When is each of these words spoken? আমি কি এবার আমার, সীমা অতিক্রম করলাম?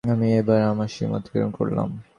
আমি 0.03 0.25
কি 0.25 0.35
এবার 0.37 0.61
আমার, 0.63 0.87
সীমা 0.87 1.17
অতিক্রম 1.17 1.51
করলাম? 1.51 1.89